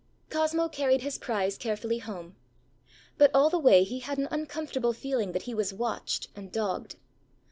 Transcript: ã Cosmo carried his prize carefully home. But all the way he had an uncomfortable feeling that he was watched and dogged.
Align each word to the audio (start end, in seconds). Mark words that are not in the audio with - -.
ã 0.31 0.31
Cosmo 0.33 0.67
carried 0.67 1.01
his 1.03 1.19
prize 1.19 1.59
carefully 1.59 1.99
home. 1.99 2.35
But 3.19 3.29
all 3.35 3.51
the 3.51 3.59
way 3.59 3.83
he 3.83 3.99
had 3.99 4.17
an 4.17 4.27
uncomfortable 4.31 4.93
feeling 4.93 5.31
that 5.33 5.43
he 5.43 5.53
was 5.53 5.75
watched 5.75 6.27
and 6.35 6.51
dogged. 6.51 6.95